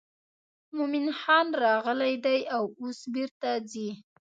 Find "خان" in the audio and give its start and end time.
1.19-1.47